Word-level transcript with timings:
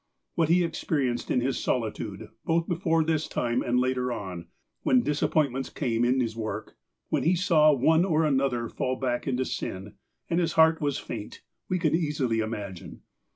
What 0.33 0.49
he 0.49 0.63
experienced 0.63 1.29
in 1.29 1.41
his 1.41 1.59
solitude, 1.59 2.29
both 2.43 2.67
before 2.67 3.03
this 3.03 3.27
time, 3.27 3.61
and 3.61 3.79
later 3.79 4.11
on, 4.11 4.47
when 4.81 5.03
disappointments 5.03 5.69
came 5.69 6.03
in 6.03 6.19
his 6.19 6.35
work, 6.35 6.75
when 7.09 7.21
he 7.21 7.35
saw 7.35 7.71
one 7.71 8.03
or 8.03 8.25
another 8.25 8.67
fall 8.67 8.95
back 8.95 9.27
into 9.27 9.45
sin, 9.45 9.93
and 10.27 10.39
his 10.39 10.53
heart 10.53 10.81
was 10.81 10.97
faint, 10.97 11.43
we 11.69 11.77
can 11.77 11.93
easily 11.93 12.39
imagine. 12.39 13.03